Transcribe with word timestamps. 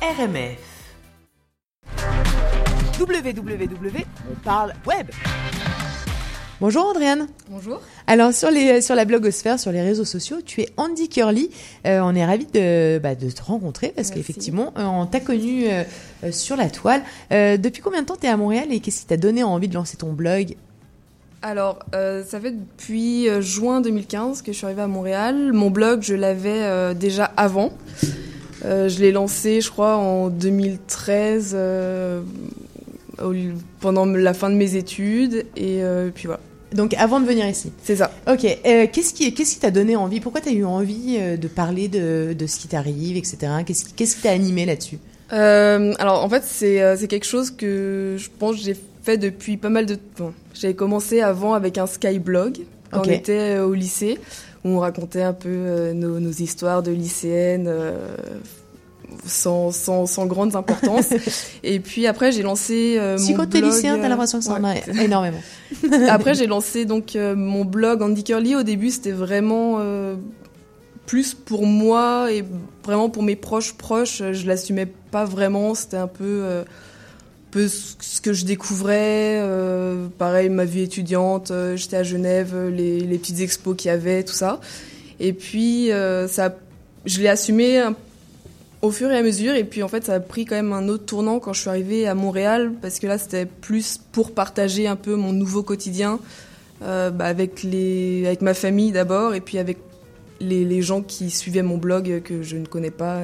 RMF. 0.00 0.58
www. 3.00 4.04
On 4.30 4.34
parle 4.44 4.72
web. 4.86 5.08
Bonjour 6.60 6.86
Andréane. 6.86 7.26
Bonjour. 7.50 7.80
Alors 8.06 8.32
sur, 8.32 8.50
les, 8.50 8.80
sur 8.80 8.94
la 8.94 9.04
blogosphère, 9.04 9.58
sur 9.58 9.72
les 9.72 9.82
réseaux 9.82 10.04
sociaux, 10.04 10.38
tu 10.44 10.60
es 10.60 10.68
Andy 10.76 11.08
Curly. 11.08 11.50
Euh, 11.86 12.00
on 12.02 12.14
est 12.14 12.24
ravis 12.24 12.46
de, 12.46 12.98
bah, 13.02 13.16
de 13.16 13.28
te 13.30 13.42
rencontrer 13.42 13.92
parce 13.94 14.10
qu'effectivement, 14.10 14.72
euh, 14.78 14.84
on 14.84 15.06
t'a 15.06 15.18
connu 15.20 15.66
euh, 15.68 15.82
euh, 16.24 16.32
sur 16.32 16.56
la 16.56 16.70
toile. 16.70 17.02
Euh, 17.32 17.56
depuis 17.56 17.82
combien 17.82 18.02
de 18.02 18.06
temps 18.06 18.16
tu 18.20 18.26
es 18.26 18.30
à 18.30 18.36
Montréal 18.36 18.68
et 18.70 18.78
qu'est-ce 18.80 19.00
qui 19.00 19.06
t'a 19.06 19.16
donné 19.16 19.42
envie 19.42 19.68
de 19.68 19.74
lancer 19.74 19.96
ton 19.96 20.12
blog? 20.12 20.54
Alors, 21.42 21.78
euh, 21.94 22.24
ça 22.24 22.40
fait 22.40 22.50
depuis 22.52 23.28
euh, 23.28 23.40
juin 23.40 23.80
2015 23.80 24.42
que 24.42 24.52
je 24.52 24.56
suis 24.56 24.66
arrivée 24.66 24.82
à 24.82 24.88
Montréal. 24.88 25.52
Mon 25.52 25.70
blog, 25.70 26.02
je 26.02 26.14
l'avais 26.14 26.62
euh, 26.64 26.94
déjà 26.94 27.26
avant. 27.36 27.70
Euh, 28.64 28.88
je 28.88 28.98
l'ai 29.00 29.12
lancé, 29.12 29.60
je 29.60 29.70
crois, 29.70 29.96
en 29.96 30.28
2013, 30.28 31.52
euh, 31.54 32.20
pendant 33.80 34.06
la 34.06 34.34
fin 34.34 34.50
de 34.50 34.54
mes 34.56 34.76
études. 34.76 35.44
Et 35.56 35.82
euh, 35.82 36.10
puis 36.14 36.26
voilà, 36.26 36.40
Donc 36.72 36.94
avant 36.94 37.20
de 37.20 37.26
venir 37.26 37.46
ici. 37.48 37.72
c'est 37.82 37.96
ça. 37.96 38.10
Ok, 38.30 38.40
qu'est-ce 38.42 39.12
qui 39.14 39.32
qu'est-ce 39.34 39.54
qui 39.54 39.60
t'a 39.60 39.70
donné 39.70 39.96
envie 39.96 40.20
Pourquoi 40.20 40.40
t'as 40.40 40.52
eu 40.52 40.64
envie 40.64 41.18
de 41.18 41.48
parler 41.48 41.88
de, 41.88 42.32
de 42.38 42.46
ce 42.46 42.58
qui 42.58 42.68
t'arrive, 42.68 43.16
etc. 43.16 43.38
Qu'est-ce 43.66 43.84
qui 43.86 43.92
qu'est-ce 43.92 44.16
qui 44.16 44.22
t'a 44.22 44.30
animé 44.30 44.66
là-dessus? 44.66 44.98
Alors 45.30 46.24
en 46.24 46.28
fait 46.28 46.42
c'est 46.44 46.96
c'est 46.96 47.08
quelque 47.08 47.26
chose 47.26 47.50
que 47.50 48.16
je 48.18 48.28
pense 48.38 48.56
que 48.56 48.62
j'ai 48.62 48.76
fait 49.02 49.18
depuis 49.18 49.56
pas 49.56 49.68
mal 49.70 49.86
de 49.86 49.94
temps. 49.96 50.32
J'avais 50.54 50.74
commencé 50.74 51.20
avant 51.20 51.54
avec 51.54 51.78
un 51.78 51.86
Skyblog 51.86 52.58
quand 52.90 53.00
Ok. 53.00 53.06
on 53.08 53.12
était 53.12 53.58
au 53.58 53.74
lycée 53.74 54.18
où 54.64 54.70
on 54.70 54.78
racontait 54.80 55.22
un 55.22 55.32
peu 55.32 55.48
euh, 55.48 55.92
nos, 55.92 56.20
nos 56.20 56.30
histoires 56.30 56.82
de 56.82 56.90
lycéennes 56.90 57.66
euh, 57.68 58.16
sans, 59.24 59.70
sans, 59.70 60.06
sans 60.06 60.26
grande 60.26 60.54
importance. 60.56 61.12
Et 61.62 61.80
puis 61.80 62.06
après 62.06 62.32
j'ai 62.32 62.42
lancé 62.42 62.96
euh, 62.98 63.16
Si 63.18 63.34
mon 63.34 63.44
blog, 63.44 63.64
lycéen, 63.64 63.98
t'as 63.98 64.06
euh, 64.06 64.08
l'impression 64.08 64.38
que 64.38 64.44
ça 64.44 64.54
en 64.54 64.64
ouais. 64.64 64.82
a 64.86 65.02
énormément. 65.02 65.40
Après, 66.08 66.34
j'ai 66.34 66.46
lancé 66.46 66.84
donc 66.84 67.16
euh, 67.16 67.34
mon 67.36 67.64
blog 67.64 68.02
Andy 68.02 68.24
Curly. 68.24 68.56
Au 68.56 68.62
début, 68.62 68.90
c'était 68.90 69.12
vraiment 69.12 69.76
euh, 69.78 70.16
plus 71.06 71.34
pour 71.34 71.66
moi 71.66 72.32
et 72.32 72.44
vraiment 72.84 73.10
pour 73.10 73.22
mes 73.22 73.36
proches 73.36 73.74
proches. 73.74 74.22
Je 74.32 74.46
l'assumais 74.46 74.86
pas 74.86 75.24
vraiment. 75.24 75.74
C'était 75.74 75.96
un 75.96 76.06
peu, 76.06 76.24
euh, 76.24 76.64
peu 77.50 77.68
ce 77.68 78.20
que 78.20 78.32
je 78.32 78.44
découvrais. 78.44 79.38
euh, 79.40 80.06
pareil, 80.18 80.48
ma 80.48 80.64
vie 80.64 80.82
étudiante. 80.82 81.50
euh, 81.50 81.76
J'étais 81.76 81.96
à 81.96 82.02
Genève, 82.02 82.52
euh, 82.54 82.70
les, 82.70 83.00
les 83.00 83.18
petites 83.18 83.40
expos 83.40 83.76
qu'il 83.76 83.90
y 83.90 83.94
avait, 83.94 84.22
tout 84.22 84.34
ça. 84.34 84.60
Et 85.20 85.32
puis, 85.32 85.90
ça, 86.28 86.54
je 87.04 87.20
l'ai 87.20 87.28
assumé 87.28 87.82
au 88.82 88.92
fur 88.92 89.10
et 89.10 89.16
à 89.16 89.22
mesure. 89.22 89.56
Et 89.56 89.64
puis, 89.64 89.82
en 89.82 89.88
fait, 89.88 90.04
ça 90.04 90.14
a 90.14 90.20
pris 90.20 90.44
quand 90.44 90.54
même 90.54 90.72
un 90.72 90.86
autre 90.88 91.06
tournant 91.06 91.40
quand 91.40 91.52
je 91.52 91.60
suis 91.62 91.68
arrivée 91.68 92.06
à 92.06 92.14
Montréal, 92.14 92.72
parce 92.80 93.00
que 93.00 93.08
là, 93.08 93.18
c'était 93.18 93.46
plus 93.46 93.98
pour 94.12 94.32
partager 94.32 94.86
un 94.86 94.94
peu 94.94 95.16
mon 95.16 95.32
nouveau 95.32 95.64
quotidien 95.64 96.20
bah, 96.80 97.10
avec, 97.18 97.64
les, 97.64 98.26
avec 98.26 98.42
ma 98.42 98.54
famille 98.54 98.92
d'abord, 98.92 99.34
et 99.34 99.40
puis 99.40 99.58
avec 99.58 99.78
les, 100.40 100.82
gens 100.82 101.02
qui 101.02 101.30
suivaient 101.30 101.62
mon 101.62 101.78
blog 101.78 102.22
que 102.22 102.44
je 102.44 102.56
ne 102.56 102.66
connais 102.66 102.92
pas. 102.92 103.22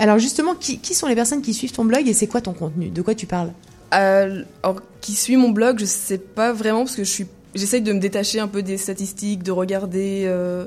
Alors 0.00 0.18
justement, 0.18 0.54
qui, 0.54 0.78
qui 0.78 0.94
sont 0.94 1.06
les 1.06 1.14
personnes 1.14 1.42
qui 1.42 1.54
suivent 1.54 1.72
ton 1.72 1.84
blog 1.84 2.08
et 2.08 2.14
c'est 2.14 2.26
quoi 2.26 2.40
ton 2.40 2.52
contenu? 2.54 2.88
De 2.88 3.02
quoi 3.02 3.14
tu 3.14 3.26
parles? 3.26 3.52
Euh, 3.94 4.42
alors, 4.62 4.80
qui 5.00 5.14
suit 5.14 5.36
mon 5.36 5.50
blog, 5.50 5.78
je 5.78 5.84
sais 5.84 6.18
pas 6.18 6.52
vraiment 6.52 6.80
parce 6.80 6.96
que 6.96 7.04
je 7.04 7.10
suis, 7.10 7.26
j'essaye 7.54 7.82
de 7.82 7.92
me 7.92 8.00
détacher 8.00 8.40
un 8.40 8.48
peu 8.48 8.62
des 8.62 8.76
statistiques, 8.78 9.42
de 9.42 9.52
regarder. 9.52 10.24
euh, 10.26 10.66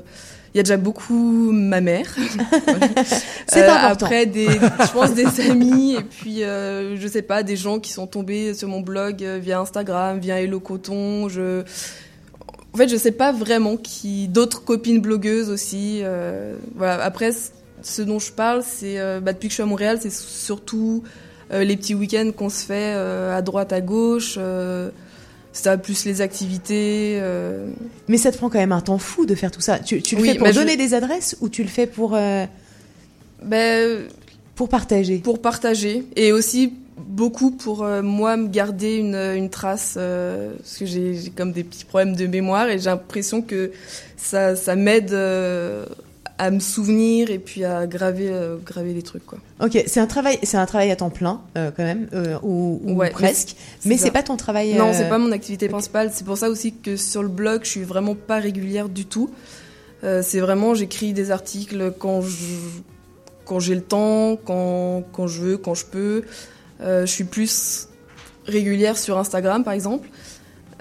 Il 0.54 0.58
y 0.58 0.60
a 0.60 0.62
déjà 0.62 0.76
beaucoup 0.76 1.50
ma 1.52 1.80
mère. 1.80 2.14
C'est 3.48 3.62
Euh, 3.64 3.72
important. 3.74 4.06
Après, 4.06 4.26
des, 4.26 4.46
je 4.48 4.92
pense 4.92 5.14
des 5.14 5.40
amis 5.50 5.94
et 5.96 6.02
puis 6.02 6.42
euh, 6.44 6.96
je 6.96 7.08
sais 7.08 7.22
pas 7.22 7.42
des 7.42 7.56
gens 7.56 7.78
qui 7.80 7.92
sont 7.92 8.06
tombés 8.06 8.54
sur 8.54 8.68
mon 8.68 8.80
blog 8.80 9.22
via 9.40 9.58
Instagram, 9.60 10.18
via 10.20 10.40
Hello 10.40 10.60
Coton. 10.60 11.28
Je, 11.28 11.62
en 12.72 12.76
fait, 12.76 12.88
je 12.88 12.96
sais 12.96 13.12
pas 13.12 13.32
vraiment 13.32 13.76
qui. 13.76 14.28
D'autres 14.28 14.62
copines 14.64 15.00
blogueuses 15.00 15.48
aussi. 15.50 16.00
euh, 16.02 16.54
voilà. 16.76 17.02
Après, 17.04 17.32
ce 17.84 18.02
dont 18.02 18.18
je 18.18 18.32
parle, 18.32 18.62
c'est 18.66 18.98
euh, 18.98 19.20
bah, 19.20 19.32
depuis 19.32 19.46
que 19.48 19.52
je 19.52 19.54
suis 19.54 19.62
à 19.62 19.66
Montréal, 19.66 19.98
c'est 20.02 20.10
surtout 20.12 21.04
euh, 21.52 21.62
les 21.64 21.76
petits 21.76 21.94
week-ends 21.94 22.30
qu'on 22.36 22.48
se 22.48 22.64
fait 22.64 22.94
euh, 22.96 23.36
à 23.36 23.42
droite, 23.42 23.72
à 23.72 23.80
gauche. 23.80 24.38
Ça 25.56 25.76
plus 25.78 26.04
les 26.04 26.20
activités. 26.20 27.20
Mais 28.08 28.16
ça 28.18 28.32
te 28.32 28.36
prend 28.38 28.50
quand 28.50 28.58
même 28.58 28.72
un 28.72 28.80
temps 28.80 28.98
fou 28.98 29.24
de 29.24 29.36
faire 29.36 29.52
tout 29.52 29.60
ça. 29.60 29.78
Tu, 29.78 30.02
tu 30.02 30.16
le 30.16 30.22
Oui, 30.22 30.28
fais 30.32 30.34
pour 30.38 30.48
je- 30.48 30.54
donner 30.54 30.76
des 30.76 30.94
adresses 30.94 31.36
ou 31.40 31.48
tu 31.48 31.62
le 31.62 31.68
fais 31.68 31.86
pour, 31.86 32.18
ben, 33.42 34.00
pour 34.56 34.68
partager? 34.68 35.18
pour 35.18 35.40
partager 35.40 36.04
et 36.16 36.32
aussi 36.32 36.72
beaucoup 36.96 37.50
pour 37.50 37.82
euh, 37.84 38.02
moi 38.02 38.36
me 38.36 38.48
garder 38.48 38.96
une, 38.96 39.14
une 39.14 39.50
trace 39.50 39.94
euh, 39.96 40.54
parce 40.56 40.78
que 40.78 40.86
j'ai 40.86 41.14
j'ai 41.14 41.30
comme 41.30 41.52
des 41.52 41.62
petits 41.64 41.84
problèmes 41.84 42.16
de 42.16 42.26
mémoire 42.26 42.68
et 42.68 42.78
j'ai 42.78 42.86
l'impression 42.90 43.42
que 43.42 43.72
ça, 44.16 44.56
ça 44.56 44.74
m'aide 44.76 45.12
euh, 45.12 45.84
à 46.44 46.50
me 46.50 46.60
souvenir 46.60 47.30
et 47.30 47.38
puis 47.38 47.64
à 47.64 47.86
graver 47.86 48.28
euh, 48.30 48.56
graver 48.56 48.92
les 48.92 49.02
trucs 49.02 49.24
quoi. 49.24 49.38
Ok, 49.60 49.82
c'est 49.86 50.00
un 50.00 50.06
travail, 50.06 50.38
c'est 50.42 50.56
un 50.56 50.66
travail 50.66 50.90
à 50.90 50.96
temps 50.96 51.10
plein 51.10 51.40
euh, 51.56 51.70
quand 51.74 51.84
même, 51.84 52.08
euh, 52.12 52.38
ou, 52.42 52.80
ou 52.84 52.94
Ouais, 52.94 53.10
presque. 53.10 53.56
Mais 53.84 53.96
c'est 53.96 54.10
pas 54.10 54.22
ton 54.22 54.36
travail. 54.36 54.74
Non, 54.74 54.88
euh, 54.88 54.92
c'est 54.92 55.08
pas 55.08 55.18
mon 55.18 55.32
activité 55.32 55.68
principale. 55.68 56.10
C'est 56.12 56.24
pour 56.24 56.36
ça 56.36 56.50
aussi 56.50 56.74
que 56.74 56.96
sur 56.96 57.22
le 57.22 57.28
blog, 57.28 57.64
je 57.64 57.70
suis 57.70 57.82
vraiment 57.82 58.14
pas 58.14 58.38
régulière 58.38 58.88
du 58.88 59.06
tout. 59.06 59.30
C'est 60.02 60.40
vraiment, 60.40 60.74
j'écris 60.74 61.14
des 61.14 61.30
articles 61.30 61.94
quand 61.98 62.20
je, 62.20 62.36
quand 63.46 63.58
j'ai 63.58 63.74
le 63.74 63.80
temps, 63.80 64.36
quand, 64.36 65.02
quand 65.12 65.26
je 65.26 65.40
veux, 65.40 65.56
quand 65.56 65.74
je 65.74 65.86
peux. 65.86 66.24
Je 66.80 67.06
suis 67.06 67.24
plus 67.24 67.88
régulière 68.46 68.98
sur 68.98 69.16
Instagram, 69.18 69.64
par 69.64 69.72
exemple. 69.72 70.06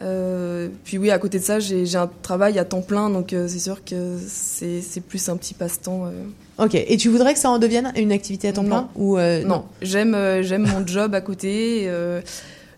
Euh, 0.01 0.69
puis 0.83 0.97
oui, 0.97 1.11
à 1.11 1.19
côté 1.19 1.39
de 1.39 1.43
ça, 1.43 1.59
j'ai 1.59 1.95
un 1.95 2.09
travail 2.21 2.57
à 2.59 2.65
temps 2.65 2.81
plein, 2.81 3.09
donc 3.09 3.31
euh, 3.33 3.47
c'est 3.47 3.59
sûr 3.59 3.83
que 3.83 4.17
c'est 4.27 4.81
plus 5.07 5.29
un 5.29 5.37
petit 5.37 5.53
passe-temps. 5.53 6.05
euh. 6.07 6.63
Ok, 6.65 6.75
et 6.75 6.97
tu 6.97 7.09
voudrais 7.09 7.33
que 7.33 7.39
ça 7.39 7.49
en 7.49 7.59
devienne 7.59 7.91
une 7.95 8.11
activité 8.11 8.47
à 8.49 8.53
temps 8.53 8.63
Non. 8.63 8.69
plein 8.69 8.89
ou 8.95 9.17
Non, 9.45 9.65
j'aime 9.81 10.11
mon 10.67 10.85
job 10.85 11.13
à 11.15 11.21
côté. 11.21 11.89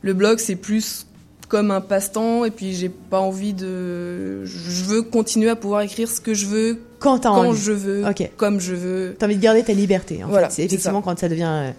le 0.02 0.14
blog 0.14 0.40
c'est 0.40 0.56
plus 0.56 1.06
comme 1.48 1.70
un 1.72 1.82
passe-temps 1.82 2.44
et 2.46 2.52
puis 2.52 2.74
j'ai 2.74 2.90
pas 2.90 3.20
envie 3.20 3.54
de. 3.54 4.44
Je 4.46 4.84
veux 4.86 5.02
continuer 5.04 5.50
à 5.50 5.56
pouvoir 5.56 5.82
écrire 5.82 6.10
ce 6.10 6.20
que 6.20 6.34
je 6.34 6.48
veux 6.48 6.80
Quand 7.00 7.20
quand 7.22 7.54
je 7.54 7.72
veux, 7.72 8.04
comme 8.38 8.60
je 8.60 8.74
veux. 8.76 9.16
T'as 9.20 9.26
envie 9.28 9.36
de 9.38 9.42
garder 9.42 9.64
ta 9.64 9.74
liberté. 9.74 10.24
En 10.24 10.28
Voilà, 10.28 10.50
fait. 10.50 10.56
C'est 10.56 10.62
c'est 10.64 10.66
effectivement 10.68 11.02
quand 11.02 11.18
ça 11.20 11.30
devient. 11.30 11.74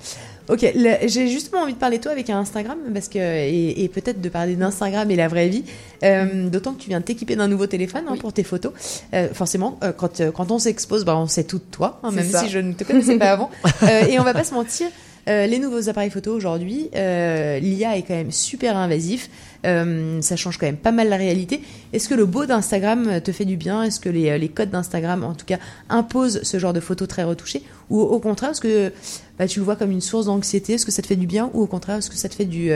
Ok, 0.48 0.64
j'ai 1.06 1.28
justement 1.28 1.62
envie 1.62 1.72
de 1.74 1.78
parler 1.78 1.98
toi 1.98 2.12
avec 2.12 2.30
un 2.30 2.38
Instagram 2.38 2.78
parce 2.94 3.08
que 3.08 3.18
et, 3.18 3.82
et 3.82 3.88
peut-être 3.88 4.20
de 4.20 4.28
parler 4.28 4.54
d'Instagram 4.54 5.10
et 5.10 5.16
la 5.16 5.28
vraie 5.28 5.48
vie. 5.48 5.64
Euh, 6.04 6.48
D'autant 6.48 6.72
que 6.74 6.80
tu 6.82 6.88
viens 6.88 7.00
de 7.00 7.04
t'équiper 7.04 7.34
d'un 7.36 7.48
nouveau 7.48 7.66
téléphone 7.66 8.04
hein, 8.06 8.12
Oui. 8.12 8.18
pour 8.18 8.32
tes 8.32 8.44
photos. 8.44 8.72
Euh, 9.14 9.28
forcément, 9.32 9.78
euh, 9.82 9.92
quand 9.92 10.22
quand 10.30 10.50
on 10.50 10.58
s'expose, 10.58 11.04
bah, 11.04 11.16
on 11.16 11.26
sait 11.26 11.44
tout 11.44 11.58
de 11.58 11.64
toi, 11.70 11.98
hein, 12.02 12.12
même 12.12 12.30
ça. 12.30 12.42
si 12.44 12.48
je 12.50 12.58
ne 12.60 12.72
te 12.74 12.84
connaissais 12.84 13.18
pas 13.18 13.32
avant. 13.32 13.50
Et 14.08 14.18
on 14.20 14.22
va 14.22 14.34
pas 14.34 14.44
se 14.44 14.54
mentir. 14.54 14.86
Euh, 15.28 15.46
les 15.46 15.58
nouveaux 15.58 15.88
appareils 15.88 16.10
photo 16.10 16.32
aujourd'hui, 16.32 16.88
euh, 16.94 17.58
l'IA 17.58 17.96
est 17.96 18.02
quand 18.02 18.14
même 18.14 18.30
super 18.30 18.76
invasif. 18.76 19.28
Euh, 19.66 20.20
ça 20.22 20.36
change 20.36 20.56
quand 20.56 20.66
même 20.66 20.76
pas 20.76 20.92
mal 20.92 21.08
la 21.08 21.16
réalité. 21.16 21.62
Est-ce 21.92 22.08
que 22.08 22.14
le 22.14 22.26
beau 22.26 22.46
d'Instagram 22.46 23.20
te 23.20 23.32
fait 23.32 23.44
du 23.44 23.56
bien? 23.56 23.82
Est-ce 23.82 23.98
que 23.98 24.08
les, 24.08 24.48
codes 24.48 24.70
d'Instagram, 24.70 25.24
en 25.24 25.34
tout 25.34 25.44
cas, 25.44 25.58
imposent 25.88 26.42
ce 26.44 26.58
genre 26.60 26.72
de 26.72 26.78
photos 26.78 27.08
très 27.08 27.24
retouchées? 27.24 27.62
Ou 27.90 28.00
au 28.00 28.20
contraire, 28.20 28.50
est-ce 28.50 28.60
que 28.60 28.92
bah, 29.38 29.48
tu 29.48 29.58
le 29.58 29.64
vois 29.64 29.74
comme 29.74 29.90
une 29.90 30.00
source 30.00 30.26
d'anxiété 30.26 30.74
Est-ce 30.74 30.86
que 30.86 30.92
ça 30.92 31.02
te 31.02 31.08
fait 31.08 31.16
du 31.16 31.26
bien? 31.26 31.50
Ou 31.54 31.62
au 31.62 31.66
contraire, 31.66 31.96
est-ce 31.96 32.10
que 32.10 32.16
ça 32.16 32.28
te 32.28 32.34
fait 32.34 32.44
du, 32.44 32.70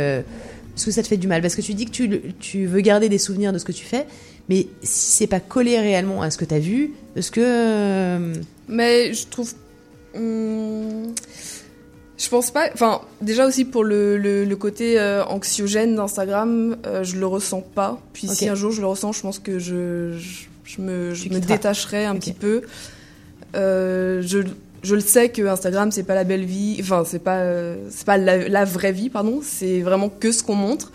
mal? 1.29 1.43
Parce 1.43 1.55
que 1.55 1.63
tu 1.63 1.75
dis 1.75 1.87
que 1.87 2.31
tu, 2.41 2.67
veux 2.67 2.81
garder 2.81 3.09
des 3.09 3.19
souvenirs 3.19 3.53
de 3.53 3.59
ce 3.59 3.65
que 3.65 3.73
tu 3.73 3.85
fais, 3.85 4.07
mais 4.49 4.67
si 4.83 5.13
c'est 5.13 5.29
pas 5.29 5.41
collé 5.41 5.79
réellement 5.79 6.23
à 6.23 6.33
ce 6.33 6.39
que 6.39 6.45
tu 6.45 6.55
as 6.55 6.59
vu, 6.59 6.95
est-ce 7.15 7.31
que... 7.31 8.33
Mais 8.67 9.15
je 9.15 9.27
trouve. 9.29 9.53
hum, 10.17 11.15
je 12.21 12.29
pense 12.29 12.51
pas. 12.51 12.69
Enfin, 12.75 13.01
déjà 13.23 13.47
aussi 13.47 13.65
pour 13.65 13.83
le, 13.83 14.19
le, 14.19 14.45
le 14.45 14.57
côté 14.57 15.01
euh, 15.01 15.25
anxiogène 15.25 15.97
d'Instagram, 15.97 16.77
euh, 16.87 17.03
je 17.03 17.17
le 17.17 17.27
ressens 17.27 17.63
pas. 17.63 17.99
Puis 18.13 18.29
si 18.29 18.47
un 18.49 18.55
jour 18.55 18.73
je 18.73 18.83
le 18.83 18.87
ressens, 18.87 19.13
je 19.13 19.23
pense 19.23 19.39
que 19.39 19.59
je, 19.59 20.13
je, 20.19 20.45
je 20.65 20.83
me, 20.83 21.15
je 21.15 21.31
me 21.31 21.41
détacherai 21.41 22.05
un 22.05 22.15
petit 22.17 22.35
peu. 22.35 22.63
Euh, 23.57 24.21
je, 24.23 24.41
je 24.83 24.95
le 24.95 25.01
sais 25.01 25.31
que 25.31 25.43
Instagram 25.47 25.91
c'est 25.91 26.03
pas 26.03 26.15
la 26.15 26.25
belle 26.25 26.45
vie. 26.45 26.77
Enfin, 26.81 27.05
c'est 27.07 27.21
pas, 27.21 27.39
euh, 27.39 27.77
c'est 27.89 28.05
pas 28.05 28.19
la, 28.19 28.49
la 28.49 28.65
vraie 28.67 28.93
vie, 28.93 29.09
pardon. 29.09 29.41
C'est 29.43 29.81
vraiment 29.81 30.11
que 30.11 30.31
ce 30.31 30.43
qu'on 30.43 30.57
montre. 30.57 30.93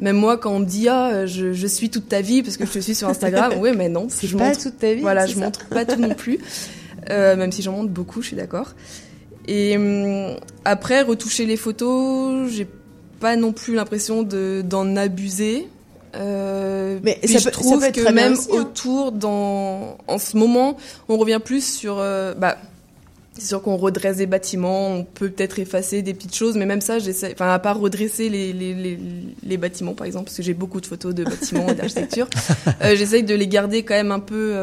Même 0.00 0.16
moi, 0.16 0.38
quand 0.38 0.50
on 0.50 0.58
me 0.58 0.66
dit 0.66 0.88
ah, 0.88 1.24
je, 1.24 1.52
je 1.52 1.66
suis 1.68 1.88
toute 1.88 2.08
ta 2.08 2.20
vie 2.20 2.42
parce 2.42 2.56
que 2.56 2.66
je 2.66 2.72
te 2.72 2.78
suis 2.80 2.96
sur 2.96 3.08
Instagram, 3.08 3.52
ouais, 3.60 3.74
mais 3.74 3.88
non, 3.88 4.08
C'est 4.10 4.26
je 4.26 4.36
pas 4.36 4.48
montre 4.48 4.60
toute 4.60 4.78
ta 4.80 4.92
vie 4.92 5.02
voilà, 5.02 5.26
je 5.26 5.34
ça 5.34 5.40
montre 5.40 5.68
pas 5.68 5.84
tout 5.84 6.00
non 6.00 6.16
plus, 6.16 6.40
même 7.08 7.52
si 7.52 7.62
j'en 7.62 7.70
montre 7.70 7.90
beaucoup, 7.90 8.20
je 8.22 8.26
suis 8.26 8.36
d'accord. 8.36 8.74
Et 9.46 9.76
hum, 9.76 10.36
après, 10.64 11.02
retoucher 11.02 11.46
les 11.46 11.56
photos, 11.56 12.50
j'ai 12.50 12.66
pas 13.20 13.36
non 13.36 13.52
plus 13.52 13.74
l'impression 13.74 14.22
de 14.22 14.62
d'en 14.64 14.96
abuser. 14.96 15.66
Euh, 16.16 16.98
Mais 17.02 17.18
ça 17.24 17.26
je 17.26 17.32
peut- 17.34 17.38
ça 17.38 17.50
trouve 17.50 17.80
peut 17.80 17.86
être 17.86 17.94
que 18.04 18.08
même 18.12 18.34
aussi, 18.34 18.48
hein. 18.52 18.60
autour, 18.60 19.10
dans, 19.12 19.98
en 20.06 20.18
ce 20.18 20.36
moment, 20.36 20.76
on 21.08 21.16
revient 21.16 21.40
plus 21.44 21.64
sur, 21.76 21.96
euh, 21.98 22.34
bah, 22.34 22.56
C'est 23.36 23.46
sûr 23.48 23.60
qu'on 23.62 23.76
redresse 23.76 24.18
des 24.18 24.26
bâtiments, 24.26 24.90
on 24.92 25.02
peut 25.02 25.28
peut-être 25.28 25.58
effacer 25.58 26.02
des 26.02 26.14
petites 26.14 26.36
choses, 26.36 26.56
mais 26.56 26.66
même 26.66 26.80
ça, 26.80 27.00
j'essaie, 27.00 27.32
enfin, 27.34 27.52
à 27.52 27.58
part 27.58 27.80
redresser 27.80 28.28
les, 28.28 28.52
les, 28.52 28.74
les, 28.74 28.96
les 29.44 29.56
bâtiments, 29.56 29.94
par 29.94 30.06
exemple, 30.06 30.26
parce 30.26 30.36
que 30.36 30.42
j'ai 30.44 30.54
beaucoup 30.54 30.80
de 30.80 30.86
photos 30.86 31.12
de 31.16 31.24
bâtiments 31.24 31.66
et 31.68 31.74
d'architecture, 31.74 32.28
euh, 32.82 32.94
j'essaye 32.94 33.24
de 33.24 33.34
les 33.34 33.48
garder 33.48 33.82
quand 33.82 33.94
même 33.94 34.12
un 34.12 34.20
peu, 34.20 34.54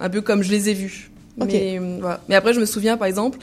un 0.00 0.10
peu 0.10 0.20
comme 0.20 0.42
je 0.42 0.50
les 0.50 0.68
ai 0.68 0.74
vus. 0.74 1.10
Ok. 1.40 1.48
Mais, 1.50 1.78
euh, 1.80 1.96
voilà. 1.98 2.20
mais 2.28 2.34
après, 2.34 2.52
je 2.52 2.60
me 2.60 2.66
souviens, 2.66 2.98
par 2.98 3.08
exemple, 3.08 3.38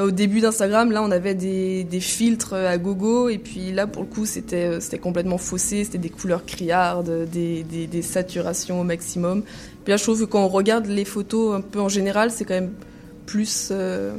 au 0.00 0.10
début 0.10 0.40
d'Instagram, 0.40 0.90
là, 0.92 1.02
on 1.02 1.10
avait 1.10 1.34
des, 1.34 1.84
des 1.84 2.00
filtres 2.00 2.54
à 2.54 2.76
gogo, 2.78 3.28
et 3.28 3.38
puis 3.38 3.72
là, 3.72 3.86
pour 3.86 4.02
le 4.02 4.08
coup, 4.08 4.26
c'était, 4.26 4.64
euh, 4.78 4.80
complètement 5.02 5.38
faussé, 5.38 5.84
c'était 5.84 5.98
des 5.98 6.10
couleurs 6.10 6.44
criardes, 6.46 7.28
des, 7.30 7.62
des, 7.64 7.86
des 7.86 8.02
saturations 8.02 8.80
au 8.80 8.84
maximum. 8.84 9.42
Puis 9.84 9.90
là, 9.92 9.96
je 9.96 10.02
trouve 10.02 10.20
que 10.20 10.24
quand 10.26 10.44
on 10.44 10.48
regarde 10.48 10.86
les 10.86 11.04
photos 11.04 11.54
un 11.56 11.60
peu 11.60 11.80
en 11.80 11.88
général, 11.88 12.30
c'est 12.30 12.44
quand 12.44 12.54
même 12.54 12.72
plus, 13.26 13.68
euh, 13.70 14.12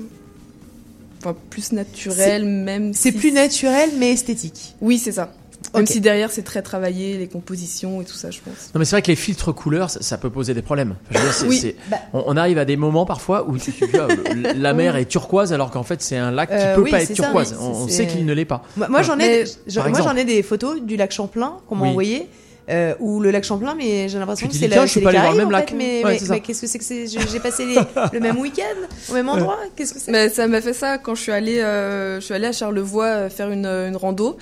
enfin, 1.20 1.36
plus 1.50 1.72
naturel, 1.72 2.46
même. 2.46 2.94
C'est 2.94 3.12
si- 3.12 3.18
plus 3.18 3.32
naturel, 3.32 3.90
mais 3.98 4.12
esthétique. 4.14 4.75
Oui, 4.82 4.98
c'est 4.98 5.12
ça. 5.14 5.34
Même 5.74 5.86
si 5.88 6.01
derrière 6.01 6.31
c'est 6.31 6.42
très 6.44 6.62
travaillé, 6.62 7.18
les 7.18 7.27
compositions 7.27 8.01
et 8.01 8.06
tout 8.06 8.13
ça, 8.16 8.31
je 8.31 8.39
pense. 8.39 8.71
Non 8.74 8.80
mais 8.80 8.86
c'est 8.86 8.95
vrai 8.95 9.01
que 9.01 9.07
les 9.07 9.16
filtres 9.16 9.54
couleurs, 9.54 9.89
ça, 9.89 10.01
ça 10.01 10.18
peut 10.18 10.30
poser 10.30 10.54
des 10.54 10.62
problèmes. 10.62 10.95
Enfin, 11.12 11.19
je 11.39 11.45
veux 11.45 11.50
dire, 11.51 11.63
Oui. 11.71 11.75
Bah. 11.89 11.98
on, 12.13 12.24
on 12.27 12.38
arrive 12.38 12.57
à 12.57 12.66
des 12.66 12.77
moments 12.77 13.06
parfois 13.06 13.48
où 13.48 13.57
tu, 13.57 13.71
tu 13.71 13.86
la 14.56 14.74
mer 14.74 14.95
est 14.95 15.06
turquoise 15.06 15.54
alors 15.54 15.71
qu'en 15.71 15.83
fait 15.83 16.01
c'est 16.01 16.18
un 16.18 16.31
lac 16.31 16.50
qui 16.50 16.56
Euh, 16.56 16.75
peut 16.75 16.81
oui, 16.81 16.92
pas 16.92 17.01
être 17.01 17.07
ça, 17.10 17.13
turquoise. 17.13 17.56
oui, 17.60 17.66
on 17.68 17.88
sait 17.88 18.07
qu'il 18.07 18.25
ne 18.25 18.33
l'est 18.33 18.45
pas. 18.45 18.63
Moi, 18.77 18.88
moi, 18.89 19.01
j'en 19.01 19.19
ai, 19.19 19.45
j'en- 19.68 20.16
ai 20.16 20.25
des 20.25 20.44
photos 20.44 20.81
du 20.81 20.98
lac 20.98 21.12
Champlain 21.12 21.57
qu'on 21.68 21.75
m'a 21.75 21.83
Oui. 21.83 21.89
envoyé. 21.89 22.30
Euh, 22.72 22.94
ou 23.00 23.19
le 23.19 23.31
lac 23.31 23.44
Champlain, 23.45 23.74
mais 23.75 24.07
j'ai 24.10 24.19
l'impression 24.19 24.48
que 24.48 24.54
c'est 24.54 24.68
la- 24.68 24.86
je 24.86 24.92
suis 24.92 25.01
pas 25.01 25.12
les 25.12 25.18
allé 25.18 25.30
voir 25.30 25.33
le 25.48 25.50
Caraïbes, 25.50 25.51
même 25.51 25.68
fait, 25.68 25.72
lac. 25.72 25.74
mais, 25.75 26.04
Ouais, 26.06 26.12
mais, 26.13 26.19
c'est 26.19 26.25
ça. 26.25 26.33
mais 26.33 26.39
qu'est-ce 26.42 26.62
que 26.62 26.68
c'est 26.68 26.77
que 26.77 26.83
c'est 26.86 27.07
J'ai 27.07 27.39
passé 27.39 27.65
les- 27.65 27.74
le 28.13 28.19
même 28.19 28.38
week-end 28.38 28.77
au 29.10 29.13
même 29.15 29.27
endroit? 29.27 29.57
Qu'est-ce 29.75 29.95
que 29.95 30.00
c'est? 30.00 30.12
Mais 30.12 30.30
ça 30.30 30.45
m'a 30.48 30.62
fait 30.62 30.74
ça 30.74 31.00
quand 31.00 31.15
je 31.15 31.22
suis 31.24 31.31
allée, 31.31 31.57
euh, 31.62 32.19
je 32.19 32.25
suis 32.25 32.33
allée 32.36 32.45
à 32.45 32.51
Charlevoix 32.51 33.06
euh, 33.06 33.30
faire 33.31 33.50
une, 33.50 33.65
une 33.65 33.95
rando. 33.95 34.38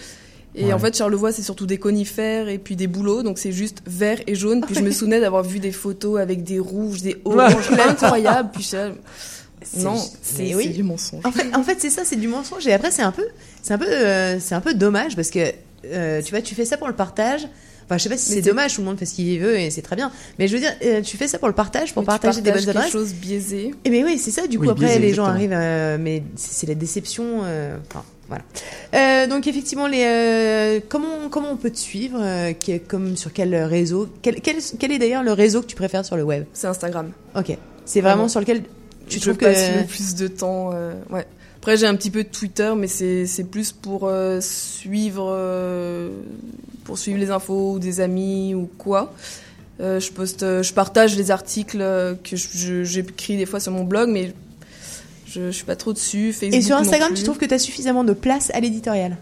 Et 0.60 0.66
Ouais. 0.66 0.74
en 0.74 0.80
fait, 0.80 0.96
Charlevoix, 0.98 1.32
c'est 1.32 1.44
surtout 1.44 1.68
des 1.68 1.78
conifères 1.78 2.50
et 2.50 2.58
puis 2.58 2.76
des 2.76 2.88
bouleaux, 2.88 3.22
donc 3.24 3.38
c'est 3.38 3.52
juste 3.52 3.78
vert 3.86 4.20
et 4.26 4.34
jaune. 4.36 4.62
Puis 4.66 4.74
je 4.76 4.82
me 4.82 4.90
souvenais 4.92 5.20
d'avoir 5.20 5.44
vu 5.44 5.60
des 5.60 5.72
photos 5.72 6.20
avec 6.20 6.44
des 6.44 6.58
rouges, 6.60 7.02
des 7.04 7.16
oranges, 7.26 7.70
incroyables. 7.88 8.50
Puis 8.52 8.64
C'est- 8.64 8.92
non, 9.84 9.96
c'est 10.22 10.56
oui. 10.56 10.64
c'est 10.66 10.70
du 10.74 10.84
mensonge. 10.84 11.26
En 11.26 11.32
fait, 11.32 11.56
en 11.56 11.64
fait 11.64 11.78
c'est 11.80 11.90
ça, 11.90 12.04
c'est 12.06 12.16
du 12.16 12.28
mensonge. 12.28 12.66
Et 12.68 12.74
après, 12.74 12.90
c'est 12.92 13.02
un 13.04 13.12
peu, 13.12 13.26
c'est 13.62 13.74
un 13.74 13.78
peu, 13.78 13.86
euh, 13.88 14.40
c'est 14.40 14.56
un 14.56 14.62
peu 14.62 14.74
dommage 14.74 15.16
parce 15.16 15.30
que 15.30 15.40
euh, 15.86 16.22
tu 16.22 16.32
vois, 16.32 16.42
tu 16.42 16.56
fais 16.56 16.66
ça 16.66 16.78
pour 16.78 16.88
le 16.88 16.96
partage. 16.96 17.48
Enfin, 17.86 17.98
je 17.98 18.04
sais 18.04 18.10
pas 18.10 18.18
si 18.18 18.34
c'est 18.34 18.42
dommage, 18.42 18.74
tout 18.76 18.82
le 18.82 18.88
monde 18.88 18.98
fait 19.00 19.06
ce 19.06 19.14
qu'il 19.14 19.40
veut 19.40 19.58
et 19.58 19.70
c'est 19.70 19.82
très 19.82 19.96
bien. 19.96 20.12
Mais 20.40 20.48
je 20.50 20.54
veux 20.56 20.60
dire, 20.60 20.74
euh, 20.84 21.02
tu 21.02 21.16
fais 21.16 21.28
ça 21.28 21.40
pour 21.40 21.48
le 21.48 21.54
partage, 21.54 21.94
pour 21.94 22.02
Mais 22.02 22.06
tu 22.08 22.10
partager 22.10 22.42
des 22.42 22.52
bonnes 22.52 22.68
adresses. 22.70 22.92
chose 22.92 23.14
biaisé. 23.14 23.74
Et 23.86 23.90
mais 23.90 24.04
oui, 24.04 24.18
c'est 24.18 24.32
ça. 24.32 24.46
Du 24.48 24.58
coup, 24.58 24.66
Oui, 24.66 24.72
après, 24.72 24.88
biaisé, 24.88 25.00
les 25.00 25.14
gens 25.14 25.24
arrivent, 25.24 25.52
euh, 25.54 25.98
mais 25.98 26.24
c'est 26.36 26.68
la 26.68 26.76
déception. 26.76 27.24
euh, 27.46 27.78
Enfin, 27.90 28.04
voilà. 28.28 28.44
Euh, 28.94 29.28
donc 29.28 29.48
effectivement, 29.48 29.88
les 29.88 30.04
euh, 30.06 30.80
comment 30.90 31.30
comment 31.30 31.52
on 31.52 31.58
peut 31.58 31.72
te 31.72 31.78
suivre 31.78 32.20
euh, 32.22 32.54
Comme 32.88 33.16
sur 33.16 33.32
quel 33.34 33.56
réseau? 33.56 34.10
Quel, 34.22 34.42
quel, 34.42 34.58
quel 34.80 34.92
est 34.92 35.00
d'ailleurs 35.00 35.24
le 35.24 35.34
réseau 35.34 35.62
que 35.62 35.68
tu 35.68 35.76
préfères 35.76 36.06
sur 36.06 36.18
le 36.18 36.24
web? 36.24 36.46
C'est 36.54 36.68
Instagram. 36.68 37.12
Ok. 37.36 37.58
C'est 37.86 38.02
vraiment 38.02 38.16
Vraiment. 38.16 38.28
sur 38.30 38.40
lequel 38.42 38.64
tu 39.08 39.20
je 39.20 39.24
trouves 39.24 39.38
passe 39.38 39.70
que 39.70 39.80
le 39.80 39.86
plus 39.86 40.16
de 40.16 40.28
temps. 40.28 40.72
ouais. 41.10 41.26
Après, 41.58 41.78
j'ai 41.78 41.88
un 41.88 41.96
petit 41.96 42.12
peu 42.12 42.24
de 42.24 42.30
Twitter, 42.30 42.74
mais 42.78 42.88
c'est 42.88 43.44
plus 43.50 43.72
pour 43.72 44.12
suivre, 44.42 46.10
pour 46.84 46.98
suivre 46.98 47.18
les 47.18 47.32
infos 47.32 47.74
ou 47.74 47.80
des 47.80 48.02
amis 48.02 48.54
ou 48.54 48.70
quoi. 48.78 49.14
Je 49.80 50.12
poste, 50.12 50.42
je 50.42 50.74
partage 50.74 51.16
les 51.18 51.32
articles 51.32 51.80
que 52.24 52.36
j'écris 52.84 53.38
des 53.38 53.46
fois 53.46 53.60
sur 53.60 53.72
mon 53.72 53.84
blog, 53.86 54.10
mais 54.10 54.34
je, 55.38 55.46
je 55.48 55.52
suis 55.52 55.66
pas 55.66 55.76
trop 55.76 55.94
dessus. 55.94 56.34
Facebook 56.34 56.54
Et 56.56 56.62
sur 56.62 56.76
Instagram, 56.78 57.14
tu 57.14 57.24
trouves 57.24 57.38
que 57.38 57.46
tu 57.46 57.54
as 57.54 57.60
suffisamment 57.60 58.04
de 58.04 58.14
place 58.14 58.52
à 58.54 58.60
l'éditorial 58.60 59.18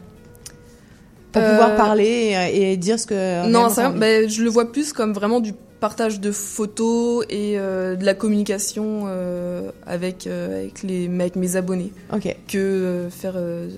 pour 1.32 1.42
Euh, 1.42 1.52
pouvoir 1.52 1.76
parler 1.76 2.34
et, 2.54 2.72
et 2.72 2.78
dire 2.78 2.98
ce 3.00 3.06
que 3.06 3.48
Non, 3.50 3.66
Instagram, 3.66 4.00
ben, 4.00 4.30
je 4.30 4.42
le 4.42 4.50
vois 4.50 4.72
plus 4.72 4.94
comme 4.94 5.14
vraiment 5.14 5.42
du 5.42 5.54
partage 5.82 6.22
de 6.22 6.32
photos 6.32 7.26
et 7.30 7.56
euh, 7.60 7.96
de 7.98 8.06
la 8.06 8.14
communication 8.14 9.04
euh, 9.08 9.70
avec 9.86 10.26
euh, 10.26 10.62
avec 10.62 10.82
les 10.84 11.10
avec 11.20 11.36
mes 11.36 11.58
abonnés 11.58 11.92
Ok. 12.14 12.34
que 12.48 12.58
euh, 12.58 13.10
faire 13.10 13.34
euh, 13.36 13.70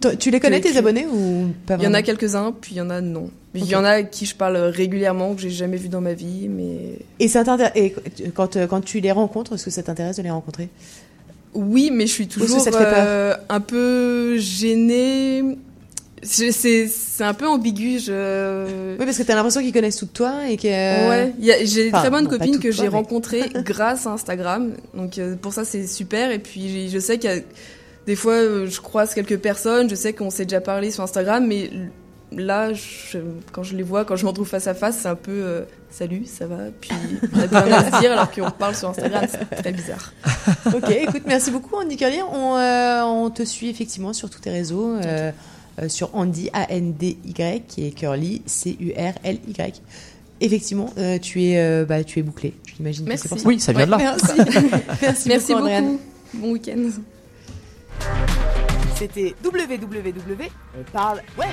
Toi, 0.00 0.14
tu 0.14 0.30
les 0.30 0.38
connais 0.38 0.60
tes 0.60 0.76
abonnés 0.76 1.06
ou 1.12 1.48
pas 1.66 1.76
Il 1.78 1.82
y 1.82 1.86
en 1.88 1.94
a 1.94 2.02
quelques-uns, 2.02 2.54
puis 2.58 2.74
il 2.74 2.78
y 2.78 2.80
en 2.80 2.90
a 2.90 3.00
non. 3.00 3.28
Il 3.54 3.66
y 3.66 3.74
en 3.74 3.84
a 3.84 4.02
qui 4.02 4.24
je 4.24 4.34
parle 4.34 4.56
régulièrement, 4.56 5.34
que 5.34 5.42
j'ai 5.42 5.50
jamais 5.50 5.76
vu 5.76 5.88
dans 5.90 6.00
ma 6.00 6.14
vie, 6.14 6.48
mais 6.48 6.98
Et 7.18 7.28
ça 7.28 7.42
et 7.74 7.92
quand 8.34 8.56
euh, 8.56 8.66
quand 8.68 8.80
tu 8.80 9.00
les 9.00 9.12
rencontres, 9.12 9.54
est-ce 9.54 9.64
que 9.66 9.70
ça 9.72 9.82
t'intéresse 9.82 10.16
de 10.16 10.22
les 10.22 10.30
rencontrer? 10.30 10.68
Oui, 11.54 11.90
mais 11.92 12.06
je 12.06 12.12
suis 12.12 12.28
toujours 12.28 12.60
ça 12.60 12.70
te 12.70 12.76
fait 12.76 12.84
peur 12.84 13.04
euh, 13.06 13.34
un 13.48 13.60
peu 13.60 14.36
gênée. 14.38 15.58
C'est 16.24 16.88
un 17.20 17.34
peu 17.34 17.48
ambigu. 17.48 17.98
Je... 17.98 18.92
Oui, 18.96 19.04
parce 19.04 19.18
que 19.18 19.24
t'as 19.24 19.34
l'impression 19.34 19.60
qu'ils 19.60 19.72
connaissent 19.72 19.96
tout 19.96 20.06
de 20.06 20.12
toi 20.12 20.48
et 20.48 20.56
que. 20.56 20.68
Ouais, 20.68 21.34
j'ai 21.64 21.88
une 21.88 21.94
enfin, 21.94 22.00
très 22.02 22.10
bonne 22.10 22.24
bon, 22.24 22.30
pas 22.30 22.38
copine 22.38 22.60
que 22.60 22.70
j'ai 22.70 22.82
mais- 22.84 22.88
rencontrée 22.88 23.42
grâce 23.64 24.06
à 24.06 24.10
Instagram. 24.10 24.72
Donc 24.94 25.18
euh, 25.18 25.34
pour 25.34 25.52
ça 25.52 25.64
c'est 25.64 25.86
super. 25.86 26.30
Et 26.30 26.38
puis 26.38 26.88
je 26.90 26.98
sais 26.98 27.18
qu'il 27.18 27.30
y 27.30 27.34
a 27.34 27.40
des 28.06 28.16
fois 28.16 28.34
euh, 28.34 28.66
je 28.68 28.80
croise 28.80 29.14
quelques 29.14 29.38
personnes, 29.38 29.90
je 29.90 29.94
sais 29.96 30.12
qu'on 30.12 30.30
s'est 30.30 30.44
déjà 30.44 30.60
parlé 30.60 30.90
sur 30.90 31.02
Instagram, 31.02 31.44
mais 31.46 31.70
là 32.36 32.72
je- 32.72 33.18
quand 33.52 33.62
je 33.62 33.76
les 33.76 33.82
vois, 33.82 34.04
quand 34.04 34.16
je 34.16 34.24
me 34.24 34.28
retrouve 34.30 34.48
face 34.48 34.66
à 34.66 34.74
face, 34.74 34.98
c'est 35.02 35.08
un 35.08 35.14
peu 35.14 35.30
euh, 35.32 35.62
salut, 35.90 36.24
ça 36.26 36.46
va? 36.46 36.56
Puis 36.80 36.90
on 37.34 37.54
a 37.56 37.60
rien 37.60 37.76
à 37.76 37.90
se 37.92 38.00
dire 38.00 38.12
alors 38.12 38.30
qu'on 38.30 38.50
parle 38.50 38.74
sur 38.74 38.88
Instagram, 38.90 39.26
c'est 39.30 39.56
très 39.62 39.72
bizarre. 39.72 40.12
Ok, 40.74 40.90
écoute, 40.90 41.22
merci 41.26 41.50
beaucoup 41.50 41.76
Andy 41.76 41.96
Curly. 41.96 42.20
On, 42.32 42.56
euh, 42.56 43.02
on 43.02 43.30
te 43.30 43.42
suit 43.44 43.68
effectivement 43.68 44.12
sur 44.12 44.28
tous 44.30 44.40
tes 44.40 44.50
réseaux, 44.50 44.94
euh, 44.96 45.30
euh, 45.80 45.88
sur 45.88 46.14
Andy 46.14 46.50
A-N-D-Y 46.52 47.62
et 47.78 47.90
Curly 47.92 48.42
C-U-R-L-Y. 48.46 49.82
Effectivement, 50.40 50.90
euh, 50.98 51.18
tu 51.18 51.42
es, 51.44 51.58
euh, 51.58 51.84
bah, 51.84 52.02
tu 52.04 52.18
es 52.18 52.22
bouclé. 52.22 52.54
J'imagine 52.76 53.04
que 53.04 53.08
Merci. 53.10 53.22
c'est 53.24 53.28
pour 53.28 53.38
ça. 53.38 53.46
Oui, 53.48 53.60
ça 53.60 53.72
vient 53.72 53.86
de 53.86 53.90
là. 53.92 53.96
Merci. 53.98 54.32
merci, 55.02 55.28
Merci 55.28 55.54
beaucoup. 55.54 56.00
Bon 56.34 56.52
week-end. 56.52 56.88
C'était 58.96 59.34
www. 59.44 60.48
Parle 60.92 61.22
web. 61.38 61.48